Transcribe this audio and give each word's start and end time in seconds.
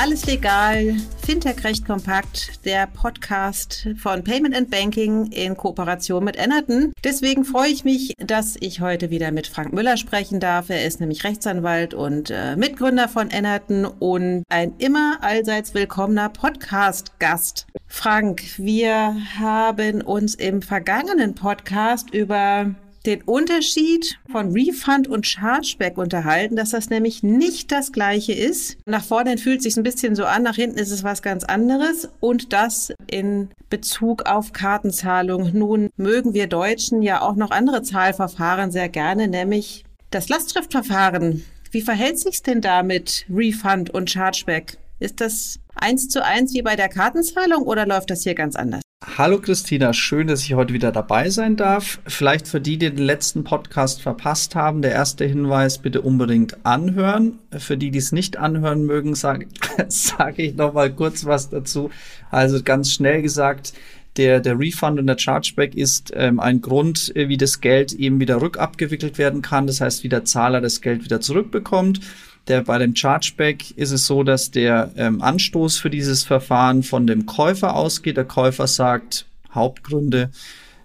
Alles 0.00 0.26
legal, 0.26 0.94
Fintech 1.26 1.64
recht 1.64 1.84
kompakt, 1.84 2.64
der 2.64 2.86
Podcast 2.86 3.88
von 3.96 4.22
Payment 4.22 4.54
and 4.54 4.70
Banking 4.70 5.26
in 5.32 5.56
Kooperation 5.56 6.22
mit 6.22 6.36
Ennerton. 6.36 6.92
Deswegen 7.02 7.44
freue 7.44 7.70
ich 7.70 7.82
mich, 7.82 8.14
dass 8.16 8.54
ich 8.60 8.80
heute 8.80 9.10
wieder 9.10 9.32
mit 9.32 9.48
Frank 9.48 9.72
Müller 9.72 9.96
sprechen 9.96 10.38
darf. 10.38 10.70
Er 10.70 10.86
ist 10.86 11.00
nämlich 11.00 11.24
Rechtsanwalt 11.24 11.94
und 11.94 12.30
äh, 12.30 12.54
Mitgründer 12.54 13.08
von 13.08 13.32
Ennerton 13.32 13.86
und 13.86 14.44
ein 14.48 14.74
immer 14.78 15.18
allseits 15.20 15.74
willkommener 15.74 16.28
Podcast-Gast. 16.28 17.66
Frank, 17.88 18.56
wir 18.56 19.16
haben 19.40 20.00
uns 20.00 20.36
im 20.36 20.62
vergangenen 20.62 21.34
Podcast 21.34 22.14
über 22.14 22.72
den 23.06 23.22
Unterschied 23.22 24.18
von 24.30 24.52
Refund 24.52 25.08
und 25.08 25.26
Chargeback 25.26 25.98
unterhalten, 25.98 26.56
dass 26.56 26.70
das 26.70 26.90
nämlich 26.90 27.22
nicht 27.22 27.72
das 27.72 27.92
gleiche 27.92 28.32
ist. 28.32 28.76
Nach 28.86 29.04
vorne 29.04 29.38
fühlt 29.38 29.58
es 29.58 29.64
sich 29.64 29.76
ein 29.76 29.82
bisschen 29.82 30.14
so 30.14 30.24
an, 30.24 30.42
nach 30.42 30.56
hinten 30.56 30.78
ist 30.78 30.90
es 30.90 31.04
was 31.04 31.22
ganz 31.22 31.44
anderes 31.44 32.08
und 32.20 32.52
das 32.52 32.92
in 33.10 33.48
Bezug 33.70 34.26
auf 34.26 34.52
Kartenzahlung. 34.52 35.50
Nun 35.52 35.90
mögen 35.96 36.34
wir 36.34 36.46
Deutschen 36.46 37.02
ja 37.02 37.22
auch 37.22 37.36
noch 37.36 37.50
andere 37.50 37.82
Zahlverfahren 37.82 38.70
sehr 38.70 38.88
gerne, 38.88 39.28
nämlich 39.28 39.84
das 40.10 40.28
Lastschriftverfahren. 40.28 41.44
Wie 41.70 41.82
verhält 41.82 42.18
sich's 42.18 42.42
denn 42.42 42.60
da 42.60 42.82
mit 42.82 43.26
Refund 43.30 43.90
und 43.90 44.10
Chargeback? 44.10 44.78
Ist 45.00 45.20
das 45.20 45.60
eins 45.74 46.08
zu 46.08 46.24
eins 46.24 46.54
wie 46.54 46.62
bei 46.62 46.76
der 46.76 46.88
Kartenzahlung 46.88 47.62
oder 47.62 47.86
läuft 47.86 48.10
das 48.10 48.22
hier 48.22 48.34
ganz 48.34 48.56
anders? 48.56 48.82
Hallo 49.06 49.38
Christina, 49.38 49.92
schön, 49.92 50.26
dass 50.26 50.42
ich 50.42 50.54
heute 50.54 50.74
wieder 50.74 50.90
dabei 50.90 51.30
sein 51.30 51.54
darf. 51.54 52.00
Vielleicht 52.04 52.48
für 52.48 52.60
die, 52.60 52.78
die 52.78 52.90
den 52.90 53.04
letzten 53.04 53.44
Podcast 53.44 54.02
verpasst 54.02 54.56
haben, 54.56 54.82
der 54.82 54.90
erste 54.90 55.24
Hinweis, 55.24 55.78
bitte 55.78 56.02
unbedingt 56.02 56.66
anhören. 56.66 57.38
Für 57.56 57.76
die, 57.76 57.92
die 57.92 57.98
es 57.98 58.10
nicht 58.10 58.38
anhören 58.38 58.84
mögen, 58.86 59.14
sage 59.14 59.46
sag 59.88 60.40
ich 60.40 60.56
noch 60.56 60.72
mal 60.72 60.92
kurz 60.92 61.24
was 61.24 61.48
dazu. 61.48 61.90
Also 62.32 62.60
ganz 62.64 62.92
schnell 62.92 63.22
gesagt, 63.22 63.72
der, 64.16 64.40
der 64.40 64.58
Refund 64.58 64.98
und 64.98 65.06
der 65.06 65.18
Chargeback 65.18 65.76
ist 65.76 66.12
ähm, 66.16 66.40
ein 66.40 66.60
Grund, 66.60 67.14
äh, 67.14 67.28
wie 67.28 67.36
das 67.36 67.60
Geld 67.60 67.92
eben 67.92 68.18
wieder 68.18 68.40
rückabgewickelt 68.40 69.16
werden 69.16 69.42
kann. 69.42 69.68
Das 69.68 69.80
heißt, 69.80 70.02
wie 70.02 70.08
der 70.08 70.24
Zahler 70.24 70.60
das 70.60 70.80
Geld 70.80 71.04
wieder 71.04 71.20
zurückbekommt. 71.20 72.00
Der, 72.48 72.62
bei 72.62 72.78
dem 72.78 72.96
Chargeback 72.96 73.72
ist 73.72 73.90
es 73.90 74.06
so, 74.06 74.22
dass 74.22 74.50
der 74.50 74.90
ähm, 74.96 75.20
Anstoß 75.20 75.76
für 75.78 75.90
dieses 75.90 76.24
Verfahren 76.24 76.82
von 76.82 77.06
dem 77.06 77.26
Käufer 77.26 77.76
ausgeht. 77.76 78.16
Der 78.16 78.24
Käufer 78.24 78.66
sagt 78.66 79.26
Hauptgründe, 79.54 80.30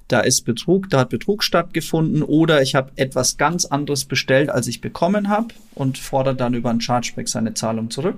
da 0.09 0.20
ist 0.20 0.42
Betrug, 0.42 0.89
da 0.89 1.00
hat 1.00 1.09
Betrug 1.09 1.42
stattgefunden 1.42 2.22
oder 2.22 2.61
ich 2.61 2.75
habe 2.75 2.92
etwas 2.97 3.38
ganz 3.38 3.64
anderes 3.66 4.03
bestellt, 4.03 4.50
als 4.50 4.67
ich 4.67 4.81
bekommen 4.81 5.30
habe 5.30 5.53
und 5.73 5.97
fordert 5.97 6.42
dann 6.42 6.53
über 6.53 6.70
ein 6.70 6.81
Chargeback 6.81 7.30
seine 7.30 7.53
Zahlung 7.53 7.89
zurück. 7.89 8.17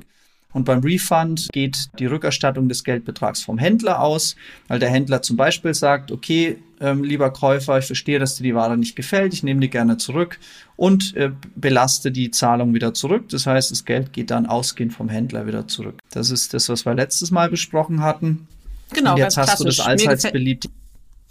Und 0.56 0.64
beim 0.64 0.80
Refund 0.80 1.50
geht 1.52 1.90
die 2.00 2.06
Rückerstattung 2.06 2.70
des 2.70 2.86
Geldbetrags 2.86 3.44
vom 3.44 3.58
Händler 3.58 4.00
aus, 4.00 4.38
weil 4.70 4.80
der 4.80 4.90
Händler 4.90 5.22
zum 5.22 5.36
Beispiel 5.36 5.74
sagt, 5.74 6.14
okay, 6.14 6.56
ähm, 6.80 7.04
lieber 7.04 7.30
Käufer, 7.30 7.78
ich 7.78 7.88
verstehe, 7.88 8.20
dass 8.20 8.38
dir 8.38 8.44
die 8.44 8.56
Ware 8.56 8.78
nicht 8.78 8.96
gefällt, 8.96 9.34
ich 9.34 9.44
nehme 9.44 9.60
die 9.60 9.70
gerne 9.70 9.98
zurück 9.98 10.40
und 10.78 11.14
äh, 11.18 11.32
belaste 11.58 12.10
die 12.10 12.32
Zahlung 12.32 12.74
wieder 12.74 12.94
zurück. 12.94 13.28
Das 13.32 13.46
heißt, 13.46 13.70
das 13.70 13.84
Geld 13.84 14.14
geht 14.14 14.32
dann 14.32 14.46
ausgehend 14.46 14.94
vom 14.94 15.10
Händler 15.10 15.46
wieder 15.46 15.68
zurück. 15.68 16.00
Das 16.12 16.32
ist 16.32 16.54
das, 16.54 16.70
was 16.70 16.86
wir 16.86 16.94
letztes 16.94 17.32
Mal 17.32 17.50
besprochen 17.50 18.02
hatten. 18.02 18.48
Genau. 18.94 19.12
Und 19.12 19.18
jetzt 19.18 19.36
hast 19.36 19.60
du 19.60 19.66
das 19.66 19.82
allseits 19.82 20.32
beliebt. 20.32 20.70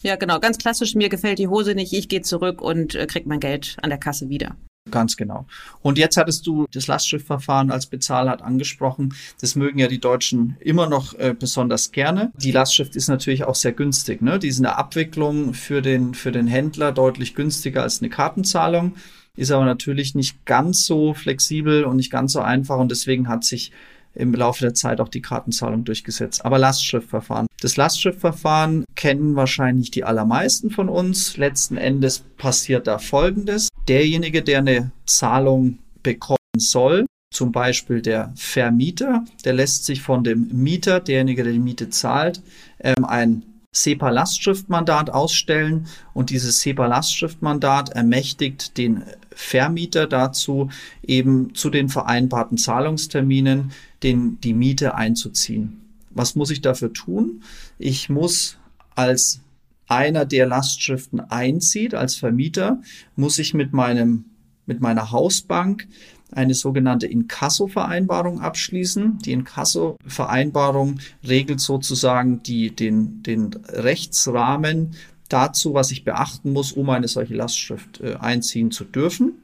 Ja, 0.03 0.17
genau, 0.17 0.39
ganz 0.39 0.59
klassisch. 0.59 0.95
Mir 0.95 1.09
gefällt 1.09 1.39
die 1.39 1.49
Hose 1.49 1.75
nicht, 1.75 1.95
ich 1.95 2.11
gehe 2.11 2.21
zurück 2.21 2.61
und 2.61 2.95
äh, 2.95 3.07
krieg 3.07 3.25
mein 3.25 3.41
Geld 3.41 3.79
an 3.81 3.89
der 3.89 3.99
Kasse 3.99 4.29
wieder. 4.29 4.55
Ganz 4.91 5.17
genau. 5.17 5.47
Und 5.81 5.97
jetzt 5.97 6.19
hattest 6.19 6.47
du 6.47 6.67
das 6.71 6.87
Lastschriftverfahren 6.89 7.71
als 7.71 7.87
Bezahlart 7.87 8.43
angesprochen. 8.43 9.15
Das 9.41 9.57
mögen 9.57 9.79
ja 9.79 9.89
die 9.89 9.99
Deutschen 9.99 10.57
immer 10.61 10.87
noch 10.87 11.15
äh, 11.15 11.35
besonders 11.39 11.91
gerne. 11.91 12.33
Die 12.37 12.51
Lastschrift 12.51 12.95
ist 12.95 13.09
natürlich 13.09 13.45
auch 13.45 13.55
sehr 13.55 13.73
günstig. 13.73 14.21
Ne? 14.21 14.39
Die 14.39 14.49
ist 14.49 14.59
in 14.59 14.65
der 14.65 14.79
Abwicklung 14.79 15.55
für 15.55 15.81
den, 15.81 16.13
für 16.13 16.33
den 16.33 16.47
Händler 16.47 16.93
deutlich 16.93 17.35
günstiger 17.35 17.83
als 17.83 18.03
eine 18.03 18.11
Kartenzahlung, 18.11 18.97
ist 19.37 19.51
aber 19.51 19.65
natürlich 19.65 20.15
nicht 20.15 20.45
ganz 20.45 20.85
so 20.85 21.15
flexibel 21.15 21.85
und 21.85 21.97
nicht 21.97 22.13
ganz 22.13 22.33
so 22.33 22.41
einfach. 22.41 22.79
Und 22.79 22.91
deswegen 22.91 23.27
hat 23.27 23.43
sich 23.43 23.73
im 24.15 24.33
Laufe 24.35 24.61
der 24.61 24.75
Zeit 24.75 25.01
auch 25.01 25.09
die 25.09 25.23
Kartenzahlung 25.23 25.85
durchgesetzt. 25.85 26.45
Aber 26.45 26.59
Lastschriftverfahren. 26.59 27.47
Das 27.61 27.77
Lastschriftverfahren 27.77 28.85
kennen 28.95 29.37
wahrscheinlich 29.37 29.91
die 29.91 30.05
allermeisten 30.05 30.71
von 30.71 30.89
uns. 30.89 31.37
Letzten 31.37 31.77
Endes 31.77 32.21
passiert 32.37 32.87
da 32.87 32.99
Folgendes. 32.99 33.69
Derjenige, 33.89 34.43
der 34.43 34.59
eine 34.59 34.93
Zahlung 35.07 35.79
bekommen 36.03 36.39
soll, 36.59 37.07
zum 37.33 37.51
Beispiel 37.51 38.01
der 38.01 38.33
Vermieter, 38.37 39.25
der 39.45 39.55
lässt 39.55 39.85
sich 39.85 40.03
von 40.03 40.23
dem 40.23 40.49
Mieter, 40.53 41.01
derjenige, 41.01 41.43
der 41.43 41.53
die 41.53 41.59
Miete 41.59 41.91
zahlt, 41.91 42.41
ähm, 42.81 43.05
ein 43.05 43.43
SEPA-Lastschriftmandat 43.75 45.11
ausstellen 45.11 45.87
und 46.15 46.31
dieses 46.31 46.61
SEPA-Lastschriftmandat 46.61 47.91
ermächtigt 47.91 48.79
den 48.79 49.03
Vermieter 49.31 50.07
dazu, 50.07 50.71
eben 51.03 51.55
zu 51.55 51.71
den 51.71 51.89
vereinbarten 51.89 52.57
Zahlungsterminen 52.57 53.73
den, 54.03 54.41
die 54.41 54.55
Miete 54.55 54.95
einzuziehen. 54.95 55.81
Was 56.11 56.37
muss 56.37 56.51
ich 56.51 56.61
dafür 56.61 56.93
tun? 56.93 57.43
Ich 57.79 58.09
muss 58.09 58.57
als 58.95 59.41
einer, 59.89 60.25
der 60.25 60.47
Lastschriften 60.47 61.21
einzieht, 61.21 61.95
als 61.95 62.15
Vermieter, 62.15 62.81
muss 63.17 63.39
ich 63.39 63.55
mit 63.55 63.73
meinem, 63.73 64.25
mit 64.67 64.81
meiner 64.81 65.11
Hausbank 65.11 65.87
eine 66.33 66.55
sogenannte 66.55 67.07
Inkasso-Vereinbarung 67.07 68.41
abschließen. 68.41 69.19
Die 69.19 69.33
Inkasso-Vereinbarung 69.33 70.99
regelt 71.27 71.61
sozusagen 71.61 72.43
die, 72.43 72.75
den, 72.75 73.23
den 73.23 73.55
Rechtsrahmen 73.69 74.97
dazu, 75.29 75.75
was 75.75 75.91
ich 75.91 76.05
beachten 76.05 76.53
muss, 76.53 76.73
um 76.73 76.91
eine 76.91 77.09
solche 77.09 77.35
Lastschrift 77.35 78.01
äh, 78.01 78.17
einziehen 78.17 78.71
zu 78.71 78.85
dürfen. 78.85 79.35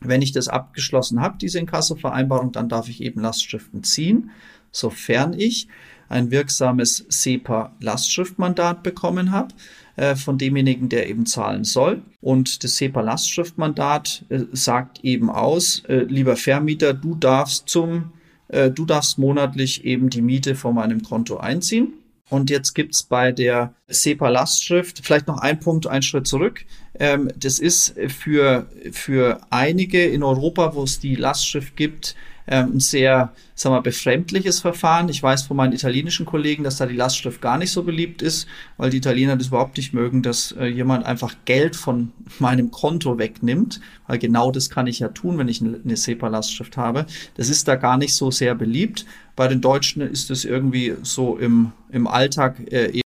Wenn 0.00 0.22
ich 0.22 0.32
das 0.32 0.48
abgeschlossen 0.48 1.20
habe, 1.20 1.38
diese 1.38 1.58
Inkasso-Vereinbarung, 1.60 2.52
dann 2.52 2.68
darf 2.68 2.88
ich 2.88 3.00
eben 3.00 3.20
Lastschriften 3.20 3.84
ziehen, 3.84 4.30
sofern 4.70 5.32
ich 5.32 5.68
ein 6.08 6.30
wirksames 6.30 7.06
SEPA-Lastschriftmandat 7.08 8.82
bekommen 8.82 9.30
habe 9.30 9.54
äh, 9.96 10.16
von 10.16 10.38
demjenigen, 10.38 10.88
der 10.88 11.08
eben 11.08 11.26
zahlen 11.26 11.64
soll. 11.64 12.02
Und 12.20 12.64
das 12.64 12.76
SEPA-Lastschriftmandat 12.76 14.24
äh, 14.28 14.40
sagt 14.52 15.04
eben 15.04 15.30
aus, 15.30 15.82
äh, 15.88 16.04
lieber 16.04 16.36
Vermieter, 16.36 16.94
du 16.94 17.14
darfst 17.14 17.68
zum, 17.68 18.12
äh, 18.48 18.70
du 18.70 18.84
darfst 18.84 19.18
monatlich 19.18 19.84
eben 19.84 20.10
die 20.10 20.22
Miete 20.22 20.54
von 20.54 20.74
meinem 20.74 21.02
Konto 21.02 21.36
einziehen. 21.36 21.94
Und 22.30 22.50
jetzt 22.50 22.74
gibt's 22.74 23.02
bei 23.02 23.32
der 23.32 23.74
SEPA-Lastschrift 23.88 25.00
vielleicht 25.04 25.28
noch 25.28 25.38
ein 25.38 25.60
Punkt, 25.60 25.86
einen 25.86 26.02
Schritt 26.02 26.26
zurück. 26.26 26.64
Ähm, 26.98 27.30
das 27.36 27.58
ist 27.58 27.94
für, 28.08 28.66
für 28.92 29.40
einige 29.50 30.04
in 30.04 30.22
Europa, 30.22 30.74
wo 30.74 30.84
es 30.84 30.98
die 30.98 31.16
Lastschrift 31.16 31.76
gibt, 31.76 32.16
ein 32.46 32.80
sehr, 32.80 33.32
sagen 33.54 33.74
wir, 33.74 33.82
befremdliches 33.82 34.60
Verfahren. 34.60 35.08
Ich 35.08 35.22
weiß 35.22 35.42
von 35.42 35.56
meinen 35.56 35.72
italienischen 35.72 36.26
Kollegen, 36.26 36.64
dass 36.64 36.76
da 36.76 36.86
die 36.86 36.96
Lastschrift 36.96 37.40
gar 37.40 37.56
nicht 37.56 37.70
so 37.70 37.82
beliebt 37.82 38.20
ist, 38.20 38.46
weil 38.76 38.90
die 38.90 38.98
Italiener 38.98 39.36
das 39.36 39.48
überhaupt 39.48 39.76
nicht 39.76 39.94
mögen, 39.94 40.22
dass 40.22 40.52
äh, 40.52 40.66
jemand 40.66 41.06
einfach 41.06 41.34
Geld 41.44 41.76
von 41.76 42.12
meinem 42.38 42.70
Konto 42.70 43.18
wegnimmt, 43.18 43.80
weil 44.06 44.18
genau 44.18 44.50
das 44.50 44.70
kann 44.70 44.86
ich 44.86 44.98
ja 44.98 45.08
tun, 45.08 45.38
wenn 45.38 45.48
ich 45.48 45.62
eine 45.62 45.96
SEPA-Lastschrift 45.96 46.76
habe. 46.76 47.06
Das 47.36 47.48
ist 47.48 47.66
da 47.68 47.76
gar 47.76 47.96
nicht 47.96 48.14
so 48.14 48.30
sehr 48.30 48.54
beliebt. 48.54 49.06
Bei 49.36 49.48
den 49.48 49.60
Deutschen 49.60 50.02
ist 50.02 50.30
es 50.30 50.44
irgendwie 50.44 50.94
so 51.02 51.38
im, 51.38 51.72
im 51.90 52.06
Alltag 52.06 52.60
äh, 52.72 53.00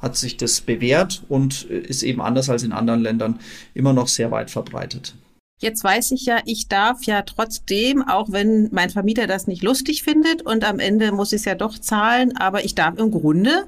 hat 0.00 0.16
sich 0.16 0.36
das 0.36 0.60
bewährt 0.60 1.24
und 1.28 1.68
äh, 1.70 1.78
ist 1.78 2.02
eben 2.02 2.20
anders 2.20 2.48
als 2.50 2.62
in 2.62 2.72
anderen 2.72 3.00
Ländern 3.00 3.40
immer 3.74 3.92
noch 3.92 4.08
sehr 4.08 4.30
weit 4.30 4.50
verbreitet. 4.50 5.14
Jetzt 5.58 5.82
weiß 5.82 6.12
ich 6.12 6.24
ja, 6.24 6.40
ich 6.44 6.68
darf 6.68 7.02
ja 7.04 7.22
trotzdem, 7.22 8.06
auch 8.06 8.30
wenn 8.30 8.68
mein 8.72 8.90
Vermieter 8.90 9.26
das 9.26 9.48
nicht 9.48 9.62
lustig 9.62 10.04
findet 10.04 10.42
und 10.42 10.64
am 10.64 10.78
Ende 10.78 11.10
muss 11.10 11.32
ich 11.32 11.40
es 11.40 11.44
ja 11.44 11.56
doch 11.56 11.78
zahlen, 11.78 12.36
aber 12.36 12.64
ich 12.64 12.76
darf 12.76 12.96
im 12.96 13.10
Grunde 13.10 13.66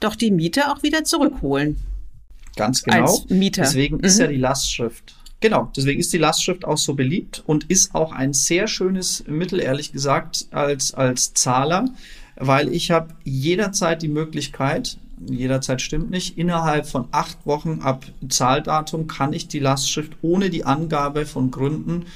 doch 0.00 0.16
die 0.16 0.32
Miete 0.32 0.72
auch 0.72 0.82
wieder 0.82 1.04
zurückholen. 1.04 1.76
Ganz 2.56 2.82
genau. 2.82 3.02
Als 3.02 3.28
Mieter. 3.28 3.62
Deswegen 3.62 3.98
mhm. 3.98 4.04
ist 4.04 4.18
ja 4.18 4.26
die 4.26 4.36
Lastschrift. 4.36 5.14
Genau, 5.40 5.70
deswegen 5.76 6.00
ist 6.00 6.12
die 6.12 6.18
Lastschrift 6.18 6.64
auch 6.64 6.78
so 6.78 6.94
beliebt 6.94 7.44
und 7.46 7.70
ist 7.70 7.94
auch 7.94 8.10
ein 8.10 8.32
sehr 8.32 8.66
schönes 8.66 9.24
Mittel, 9.28 9.60
ehrlich 9.60 9.92
gesagt, 9.92 10.46
als, 10.50 10.92
als 10.94 11.34
Zahler, 11.34 11.88
weil 12.34 12.74
ich 12.74 12.90
habe 12.90 13.14
jederzeit 13.22 14.02
die 14.02 14.08
Möglichkeit, 14.08 14.98
jederzeit 15.26 15.80
stimmt 15.82 16.10
nicht. 16.10 16.38
Innerhalb 16.38 16.86
von 16.86 17.08
acht 17.10 17.46
Wochen 17.46 17.80
ab 17.82 18.06
Zahldatum 18.28 19.06
kann 19.06 19.32
ich 19.32 19.48
die 19.48 19.58
Lastschrift 19.58 20.12
ohne 20.22 20.50
die 20.50 20.64
Angabe 20.64 21.26
von 21.26 21.50
Gründen 21.50 22.06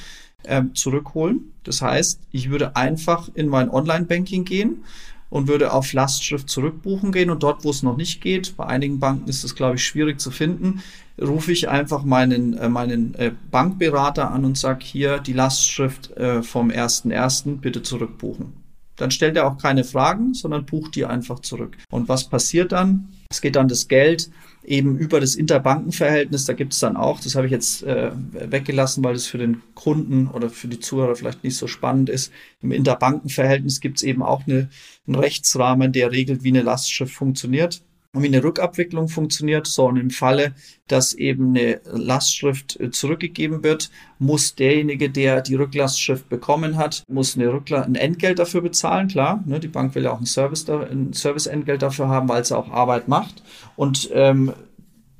äh, 0.44 0.62
zurückholen. 0.74 1.52
Das 1.64 1.82
heißt, 1.82 2.20
ich 2.32 2.50
würde 2.50 2.76
einfach 2.76 3.28
in 3.34 3.48
mein 3.48 3.70
Online-Banking 3.70 4.44
gehen 4.44 4.84
und 5.30 5.48
würde 5.48 5.72
auf 5.72 5.92
Lastschrift 5.92 6.50
zurückbuchen 6.50 7.10
gehen 7.10 7.30
und 7.30 7.42
dort, 7.42 7.64
wo 7.64 7.70
es 7.70 7.82
noch 7.82 7.96
nicht 7.96 8.20
geht, 8.20 8.56
bei 8.56 8.66
einigen 8.66 9.00
Banken 9.00 9.28
ist 9.28 9.44
es, 9.44 9.54
glaube 9.54 9.76
ich, 9.76 9.84
schwierig 9.84 10.20
zu 10.20 10.30
finden, 10.30 10.82
rufe 11.20 11.52
ich 11.52 11.68
einfach 11.68 12.04
meinen, 12.04 12.56
äh, 12.58 12.68
meinen 12.68 13.14
äh, 13.14 13.32
Bankberater 13.50 14.30
an 14.30 14.44
und 14.44 14.58
sage 14.58 14.84
hier 14.84 15.18
die 15.18 15.32
Lastschrift 15.32 16.14
äh, 16.16 16.42
vom 16.42 16.70
1.1. 16.70 17.60
bitte 17.60 17.82
zurückbuchen. 17.82 18.61
Dann 19.02 19.10
stellt 19.10 19.36
er 19.36 19.48
auch 19.48 19.58
keine 19.58 19.82
Fragen, 19.82 20.32
sondern 20.32 20.64
bucht 20.64 20.94
die 20.94 21.04
einfach 21.04 21.40
zurück. 21.40 21.76
Und 21.90 22.08
was 22.08 22.28
passiert 22.28 22.70
dann? 22.70 23.08
Es 23.30 23.40
geht 23.40 23.56
dann 23.56 23.66
das 23.66 23.88
Geld 23.88 24.30
eben 24.62 24.96
über 24.96 25.18
das 25.18 25.34
Interbankenverhältnis. 25.34 26.44
Da 26.44 26.52
gibt 26.52 26.72
es 26.72 26.78
dann 26.78 26.96
auch, 26.96 27.18
das 27.18 27.34
habe 27.34 27.46
ich 27.46 27.50
jetzt 27.50 27.82
äh, 27.82 28.12
weggelassen, 28.32 29.02
weil 29.02 29.14
das 29.14 29.26
für 29.26 29.38
den 29.38 29.60
Kunden 29.74 30.28
oder 30.28 30.50
für 30.50 30.68
die 30.68 30.78
Zuhörer 30.78 31.16
vielleicht 31.16 31.42
nicht 31.42 31.56
so 31.56 31.66
spannend 31.66 32.10
ist. 32.10 32.30
Im 32.60 32.70
Interbankenverhältnis 32.70 33.80
gibt 33.80 33.96
es 33.96 34.04
eben 34.04 34.22
auch 34.22 34.46
eine, 34.46 34.68
einen 35.08 35.16
Rechtsrahmen, 35.16 35.90
der 35.90 36.12
regelt, 36.12 36.44
wie 36.44 36.50
eine 36.50 36.62
Lastschrift 36.62 37.12
funktioniert 37.12 37.82
wie 38.14 38.26
eine 38.26 38.44
Rückabwicklung 38.44 39.08
funktioniert. 39.08 39.66
So, 39.66 39.86
und 39.86 39.96
im 39.96 40.10
Falle, 40.10 40.54
dass 40.86 41.14
eben 41.14 41.56
eine 41.56 41.80
Lastschrift 41.90 42.78
äh, 42.78 42.90
zurückgegeben 42.90 43.64
wird, 43.64 43.90
muss 44.18 44.54
derjenige, 44.54 45.08
der 45.08 45.40
die 45.40 45.54
Rücklastschrift 45.54 46.28
bekommen 46.28 46.76
hat, 46.76 47.04
muss 47.08 47.36
eine 47.36 47.50
Rückla 47.50 47.82
ein 47.82 47.94
Entgelt 47.94 48.38
dafür 48.38 48.60
bezahlen. 48.60 49.08
Klar, 49.08 49.42
ne, 49.46 49.60
die 49.60 49.68
Bank 49.68 49.94
will 49.94 50.04
ja 50.04 50.12
auch 50.12 50.20
ein, 50.20 50.26
Service 50.26 50.66
da, 50.66 50.80
ein 50.80 51.14
Serviceentgelt 51.14 51.80
dafür 51.80 52.08
haben, 52.08 52.28
weil 52.28 52.44
sie 52.44 52.56
auch 52.56 52.70
Arbeit 52.70 53.08
macht. 53.08 53.42
Und 53.76 54.10
ähm, 54.12 54.52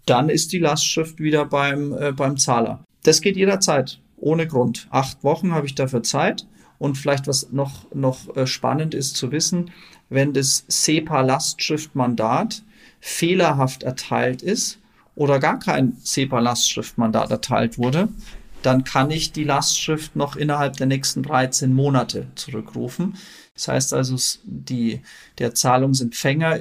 dann 0.05 0.29
ist 0.29 0.53
die 0.53 0.59
Lastschrift 0.59 1.19
wieder 1.19 1.47
beim, 1.47 1.95
äh, 1.95 2.13
beim 2.13 2.37
Zahler. 2.37 2.85
Das 3.05 3.23
geht 3.23 3.37
jederzeit, 3.37 4.01
ohne 4.19 4.47
Grund. 4.47 4.87
Acht 4.91 5.25
Wochen 5.25 5.55
habe 5.55 5.67
ich 5.67 5.75
dafür 5.75 6.03
Zeit. 6.03 6.47
Und 6.79 6.99
vielleicht 6.99 7.27
was 7.27 7.53
noch, 7.53 7.91
noch 7.95 8.37
äh, 8.37 8.47
spannend 8.47 8.93
ist 8.93 9.17
zu 9.17 9.33
wissen, 9.33 9.71
wenn 10.11 10.35
das 10.35 10.65
SEPA-Lastschriftmandat 10.69 12.65
fehlerhaft 13.03 13.83
erteilt 13.83 14.43
ist 14.43 14.79
oder 15.17 15.41
gar 15.41 15.59
kein 15.59 15.97
SEPA-Lastschriftmandat 16.03 17.33
erteilt 17.33 17.77
wurde, 17.77 18.09
dann 18.63 18.85
kann 18.85 19.11
ich 19.11 19.33
die 19.33 19.43
Lastschrift 19.43 20.15
noch 20.15 20.37
innerhalb 20.37 20.77
der 20.77 20.87
nächsten 20.87 21.25
13 21.25 21.75
Monate 21.75 22.29
zurückrufen. 22.37 23.17
Das 23.55 23.67
heißt 23.67 23.93
also, 23.93 24.17
die, 24.45 25.03
der 25.39 25.53
Zahlungsempfänger, 25.53 26.61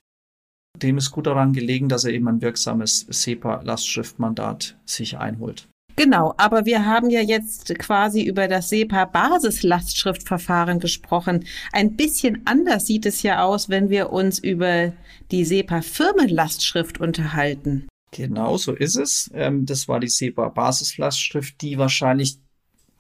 dem 0.81 0.97
ist 0.97 1.11
gut 1.11 1.27
daran 1.27 1.53
gelegen, 1.53 1.89
dass 1.89 2.05
er 2.05 2.11
eben 2.11 2.27
ein 2.27 2.41
wirksames 2.41 3.05
SEPA-Lastschriftmandat 3.07 4.77
sich 4.83 5.19
einholt. 5.19 5.67
Genau, 6.03 6.33
aber 6.37 6.65
wir 6.65 6.87
haben 6.87 7.11
ja 7.11 7.21
jetzt 7.21 7.77
quasi 7.77 8.23
über 8.23 8.47
das 8.47 8.69
SEPA-Basis-Lastschriftverfahren 8.69 10.79
gesprochen. 10.79 11.45
Ein 11.73 11.95
bisschen 11.95 12.41
anders 12.45 12.87
sieht 12.87 13.05
es 13.05 13.21
ja 13.21 13.43
aus, 13.43 13.69
wenn 13.69 13.91
wir 13.91 14.11
uns 14.11 14.39
über 14.39 14.93
die 15.29 15.45
SEPA-Firmenlastschrift 15.45 16.99
unterhalten. 16.99 17.87
Genau, 18.09 18.57
so 18.57 18.73
ist 18.73 18.95
es. 18.95 19.29
Ähm, 19.35 19.67
das 19.67 19.87
war 19.87 19.99
die 19.99 20.07
SEPA-Basislastschrift, 20.07 21.61
die 21.61 21.77
wahrscheinlich 21.77 22.39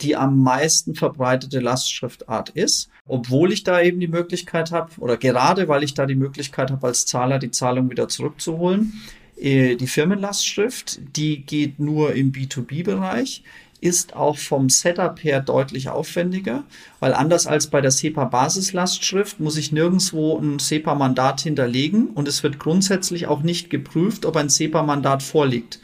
die 0.01 0.15
am 0.15 0.39
meisten 0.39 0.93
verbreitete 0.93 1.59
Lastschriftart 1.59 2.49
ist, 2.49 2.91
obwohl 3.07 3.51
ich 3.51 3.63
da 3.63 3.81
eben 3.81 3.99
die 3.99 4.07
Möglichkeit 4.07 4.71
habe, 4.71 4.91
oder 4.99 5.17
gerade 5.17 5.67
weil 5.67 5.81
ich 5.83 5.95
da 5.95 6.05
die 6.05 6.13
Möglichkeit 6.13 6.69
habe, 6.69 6.85
als 6.85 7.07
Zahler 7.07 7.39
die 7.39 7.49
Zahlung 7.51 7.89
wieder 7.89 8.07
zurückzuholen, 8.07 8.93
die 9.41 9.87
Firmenlastschrift, 9.87 10.99
die 11.15 11.41
geht 11.41 11.79
nur 11.79 12.13
im 12.13 12.31
B2B-Bereich, 12.31 13.43
ist 13.81 14.15
auch 14.15 14.37
vom 14.37 14.69
Setup 14.69 15.21
her 15.23 15.41
deutlich 15.41 15.89
aufwendiger, 15.89 16.63
weil 16.99 17.15
anders 17.15 17.47
als 17.47 17.67
bei 17.67 17.81
der 17.81 17.89
SEPA-Basislastschrift 17.89 19.39
muss 19.39 19.57
ich 19.57 19.71
nirgendwo 19.71 20.37
ein 20.37 20.59
SEPA-Mandat 20.59 21.41
hinterlegen 21.41 22.07
und 22.09 22.27
es 22.27 22.43
wird 22.43 22.59
grundsätzlich 22.59 23.25
auch 23.25 23.41
nicht 23.41 23.71
geprüft, 23.71 24.25
ob 24.25 24.37
ein 24.37 24.49
SEPA-Mandat 24.49 25.23
vorliegt. 25.23 25.79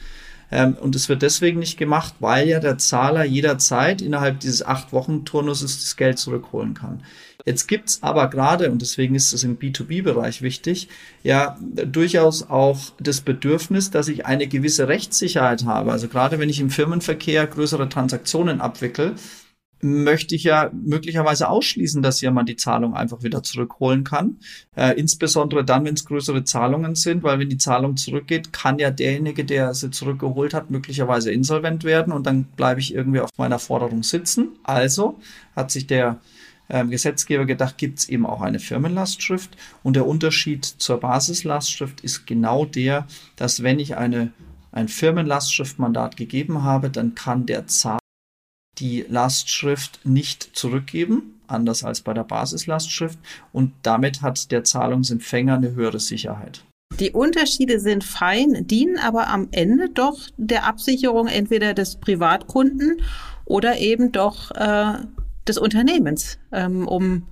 Ähm, 0.51 0.77
und 0.79 0.95
es 0.95 1.09
wird 1.09 1.23
deswegen 1.23 1.59
nicht 1.59 1.77
gemacht, 1.77 2.13
weil 2.19 2.47
ja 2.47 2.59
der 2.59 2.77
Zahler 2.77 3.25
jederzeit 3.25 4.01
innerhalb 4.01 4.39
dieses 4.39 4.63
acht 4.63 4.93
Wochen 4.93 5.25
Turnuses 5.25 5.81
das 5.81 5.97
Geld 5.97 6.19
zurückholen 6.19 6.75
kann. 6.75 7.03
Jetzt 7.47 7.67
gibt's 7.67 7.99
aber 8.03 8.29
gerade, 8.29 8.69
und 8.69 8.81
deswegen 8.81 9.15
ist 9.15 9.31
es 9.31 9.45
im 9.45 9.57
B2B-Bereich 9.57 10.41
wichtig, 10.41 10.89
ja 11.23 11.57
durchaus 11.61 12.49
auch 12.49 12.77
das 12.99 13.21
Bedürfnis, 13.21 13.89
dass 13.89 14.09
ich 14.09 14.25
eine 14.25 14.47
gewisse 14.47 14.89
Rechtssicherheit 14.89 15.63
habe. 15.63 15.93
Also 15.93 16.09
gerade 16.09 16.39
wenn 16.39 16.49
ich 16.49 16.59
im 16.59 16.69
Firmenverkehr 16.69 17.47
größere 17.47 17.87
Transaktionen 17.87 18.59
abwickle, 18.59 19.15
möchte 19.79 20.35
ich 20.35 20.43
ja 20.43 20.71
möglicherweise 20.73 21.47
ausschließen, 21.47 22.01
dass 22.01 22.19
jemand 22.19 22.49
die 22.49 22.57
Zahlung 22.57 22.95
einfach 22.95 23.23
wieder 23.23 23.43
zurückholen 23.43 24.03
kann. 24.03 24.39
Äh, 24.75 24.99
insbesondere 24.99 25.63
dann, 25.63 25.85
wenn 25.85 25.93
es 25.93 26.03
größere 26.03 26.43
Zahlungen 26.43 26.95
sind, 26.95 27.23
weil 27.23 27.39
wenn 27.39 27.47
die 27.47 27.57
Zahlung 27.57 27.95
zurückgeht, 27.95 28.51
kann 28.51 28.77
ja 28.77 28.91
derjenige, 28.91 29.45
der 29.45 29.73
sie 29.73 29.89
zurückgeholt 29.89 30.53
hat, 30.53 30.69
möglicherweise 30.69 31.31
insolvent 31.31 31.85
werden 31.85 32.11
und 32.11 32.25
dann 32.27 32.43
bleibe 32.43 32.81
ich 32.81 32.93
irgendwie 32.93 33.21
auf 33.21 33.29
meiner 33.37 33.59
Forderung 33.59 34.03
sitzen. 34.03 34.49
Also 34.63 35.19
hat 35.55 35.71
sich 35.71 35.87
der 35.87 36.19
ähm, 36.69 36.89
Gesetzgeber 36.89 37.45
gedacht, 37.45 37.77
gibt 37.77 37.99
es 37.99 38.09
eben 38.09 38.25
auch 38.25 38.41
eine 38.41 38.59
Firmenlastschrift. 38.59 39.55
Und 39.83 39.95
der 39.95 40.05
Unterschied 40.05 40.65
zur 40.65 40.99
Basislastschrift 40.99 42.01
ist 42.01 42.27
genau 42.27 42.65
der, 42.65 43.07
dass 43.35 43.63
wenn 43.63 43.79
ich 43.79 43.97
eine, 43.97 44.31
ein 44.71 44.87
Firmenlastschriftmandat 44.87 46.17
gegeben 46.17 46.63
habe, 46.63 46.89
dann 46.89 47.15
kann 47.15 47.45
der 47.45 47.67
Zahler 47.67 47.99
die 48.79 49.05
Lastschrift 49.07 50.01
nicht 50.03 50.51
zurückgeben, 50.53 51.39
anders 51.47 51.83
als 51.83 52.01
bei 52.01 52.13
der 52.13 52.23
Basislastschrift. 52.23 53.17
Und 53.51 53.73
damit 53.81 54.21
hat 54.21 54.51
der 54.51 54.63
Zahlungsempfänger 54.63 55.55
eine 55.55 55.73
höhere 55.73 55.99
Sicherheit. 55.99 56.63
Die 56.99 57.11
Unterschiede 57.11 57.79
sind 57.79 58.03
fein, 58.03 58.65
dienen 58.65 58.97
aber 58.97 59.27
am 59.27 59.49
Ende 59.51 59.89
doch 59.89 60.17
der 60.37 60.65
Absicherung 60.65 61.27
entweder 61.27 61.73
des 61.73 61.97
Privatkunden 61.97 63.01
oder 63.45 63.77
eben 63.77 64.11
doch 64.11 64.51
äh, 64.51 64.93
des 65.47 65.57
Unternehmens, 65.57 66.39
ähm, 66.51 66.87
um 66.87 67.27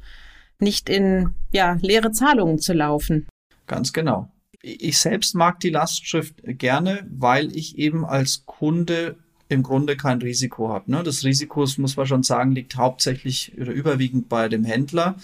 nicht 0.59 0.89
in 0.89 1.31
ja, 1.51 1.77
leere 1.81 2.11
Zahlungen 2.11 2.59
zu 2.59 2.73
laufen. 2.73 3.27
Ganz 3.67 3.93
genau. 3.93 4.31
Ich 4.61 4.97
selbst 4.97 5.35
mag 5.35 5.59
die 5.59 5.69
Lastschrift 5.69 6.41
gerne, 6.43 7.05
weil 7.09 7.55
ich 7.55 7.77
eben 7.77 8.05
als 8.05 8.45
Kunde 8.45 9.17
im 9.47 9.61
Grunde 9.61 9.95
kein 9.95 10.21
Risiko 10.21 10.69
habe. 10.69 10.89
Ne? 10.89 11.03
Das 11.03 11.23
Risiko, 11.23 11.65
muss 11.77 11.97
man 11.97 12.07
schon 12.07 12.23
sagen, 12.23 12.53
liegt 12.53 12.77
hauptsächlich 12.77 13.53
oder 13.59 13.71
überwiegend 13.71 14.27
bei 14.27 14.49
dem 14.49 14.63
Händler. 14.63 15.15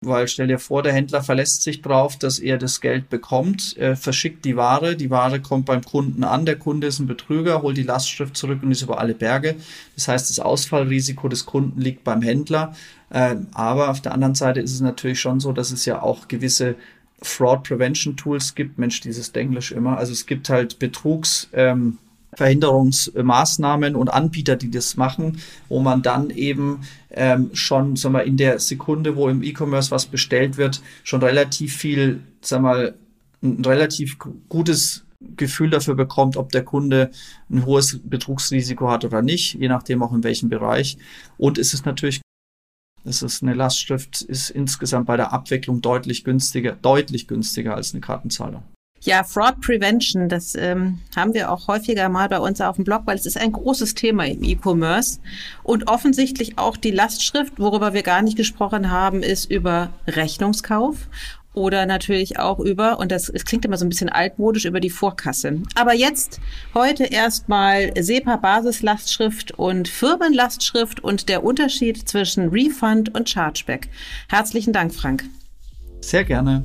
Weil 0.00 0.28
stell 0.28 0.46
dir 0.46 0.60
vor, 0.60 0.84
der 0.84 0.92
Händler 0.92 1.24
verlässt 1.24 1.62
sich 1.62 1.82
drauf, 1.82 2.16
dass 2.16 2.38
er 2.38 2.56
das 2.56 2.80
Geld 2.80 3.10
bekommt, 3.10 3.76
er 3.76 3.96
verschickt 3.96 4.44
die 4.44 4.56
Ware, 4.56 4.94
die 4.94 5.10
Ware 5.10 5.40
kommt 5.40 5.66
beim 5.66 5.82
Kunden 5.82 6.22
an, 6.22 6.46
der 6.46 6.56
Kunde 6.56 6.86
ist 6.86 7.00
ein 7.00 7.08
Betrüger, 7.08 7.62
holt 7.62 7.76
die 7.76 7.82
Lastschrift 7.82 8.36
zurück 8.36 8.60
und 8.62 8.70
ist 8.70 8.82
über 8.82 9.00
alle 9.00 9.14
Berge. 9.14 9.56
Das 9.96 10.06
heißt, 10.06 10.30
das 10.30 10.38
Ausfallrisiko 10.38 11.26
des 11.28 11.46
Kunden 11.46 11.80
liegt 11.80 12.04
beim 12.04 12.22
Händler. 12.22 12.76
Äh, 13.10 13.36
aber 13.54 13.90
auf 13.90 14.00
der 14.00 14.12
anderen 14.12 14.36
Seite 14.36 14.60
ist 14.60 14.72
es 14.72 14.80
natürlich 14.80 15.18
schon 15.20 15.40
so, 15.40 15.52
dass 15.52 15.72
es 15.72 15.84
ja 15.84 16.00
auch 16.00 16.28
gewisse 16.28 16.76
Fraud 17.20 17.64
Prevention 17.64 18.16
Tools 18.16 18.54
gibt. 18.54 18.78
Mensch, 18.78 19.00
dieses 19.00 19.30
Englisch 19.30 19.72
immer. 19.72 19.98
Also 19.98 20.12
es 20.12 20.26
gibt 20.26 20.48
halt 20.48 20.78
Betrugs, 20.78 21.48
ähm, 21.52 21.98
Verhinderungsmaßnahmen 22.34 23.96
und 23.96 24.08
Anbieter, 24.08 24.56
die 24.56 24.70
das 24.70 24.96
machen, 24.96 25.40
wo 25.68 25.80
man 25.80 26.02
dann 26.02 26.30
eben 26.30 26.80
ähm, 27.10 27.50
schon 27.52 27.96
sagen 27.96 28.14
wir, 28.14 28.24
in 28.24 28.36
der 28.36 28.58
Sekunde, 28.58 29.16
wo 29.16 29.28
im 29.28 29.42
E-Commerce 29.42 29.90
was 29.90 30.06
bestellt 30.06 30.56
wird, 30.56 30.82
schon 31.04 31.22
relativ 31.22 31.76
viel, 31.76 32.20
sagen 32.40 32.64
wir, 32.64 32.94
ein 33.42 33.64
relativ 33.64 34.18
gutes 34.48 35.04
Gefühl 35.36 35.70
dafür 35.70 35.94
bekommt, 35.94 36.36
ob 36.36 36.52
der 36.52 36.64
Kunde 36.64 37.10
ein 37.50 37.64
hohes 37.66 38.00
Betrugsrisiko 38.04 38.90
hat 38.90 39.04
oder 39.04 39.22
nicht, 39.22 39.54
je 39.54 39.68
nachdem 39.68 40.02
auch 40.02 40.12
in 40.12 40.22
welchem 40.22 40.48
Bereich. 40.48 40.98
Und 41.38 41.58
es 41.58 41.74
ist 41.74 41.86
natürlich 41.86 42.20
es 43.04 43.22
ist 43.22 43.42
eine 43.42 43.54
Lastschrift, 43.54 44.22
ist 44.22 44.50
insgesamt 44.50 45.06
bei 45.06 45.16
der 45.16 45.32
Abwicklung 45.32 45.80
deutlich 45.80 46.24
günstiger, 46.24 46.72
deutlich 46.72 47.26
günstiger 47.26 47.74
als 47.74 47.94
eine 47.94 48.00
Kartenzahlung. 48.00 48.62
Ja, 49.02 49.22
Fraud 49.22 49.60
Prevention, 49.60 50.28
das 50.28 50.54
ähm, 50.56 50.98
haben 51.14 51.32
wir 51.32 51.52
auch 51.52 51.68
häufiger 51.68 52.08
mal 52.08 52.28
bei 52.28 52.40
uns 52.40 52.60
auf 52.60 52.76
dem 52.76 52.84
Blog, 52.84 53.02
weil 53.04 53.16
es 53.16 53.26
ist 53.26 53.38
ein 53.38 53.52
großes 53.52 53.94
Thema 53.94 54.26
im 54.26 54.42
E-Commerce. 54.42 55.20
Und 55.62 55.88
offensichtlich 55.88 56.58
auch 56.58 56.76
die 56.76 56.90
Lastschrift, 56.90 57.54
worüber 57.58 57.92
wir 57.92 58.02
gar 58.02 58.22
nicht 58.22 58.36
gesprochen 58.36 58.90
haben, 58.90 59.22
ist 59.22 59.50
über 59.50 59.90
Rechnungskauf 60.06 61.08
oder 61.54 61.86
natürlich 61.86 62.38
auch 62.38 62.60
über, 62.60 62.98
und 62.98 63.10
das 63.10 63.28
es 63.28 63.44
klingt 63.44 63.64
immer 63.64 63.76
so 63.76 63.84
ein 63.84 63.88
bisschen 63.88 64.08
altmodisch, 64.08 64.64
über 64.64 64.80
die 64.80 64.90
Vorkasse. 64.90 65.60
Aber 65.74 65.94
jetzt 65.94 66.40
heute 66.74 67.04
erstmal 67.04 67.92
SEPA-Basislastschrift 68.00 69.52
und 69.52 69.88
Firmenlastschrift 69.88 71.02
und 71.02 71.28
der 71.28 71.44
Unterschied 71.44 72.08
zwischen 72.08 72.48
Refund 72.48 73.14
und 73.14 73.28
Chargeback. 73.28 73.88
Herzlichen 74.28 74.72
Dank, 74.72 74.94
Frank. 74.94 75.24
Sehr 76.00 76.24
gerne. 76.24 76.64